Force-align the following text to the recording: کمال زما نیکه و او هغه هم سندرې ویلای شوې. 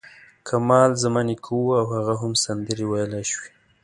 کمال 0.47 0.89
زما 1.01 1.21
نیکه 1.27 1.51
و 1.55 1.69
او 1.79 1.85
هغه 1.95 2.13
هم 2.21 2.33
سندرې 2.43 2.85
ویلای 2.87 3.23
شوې. 3.31 3.49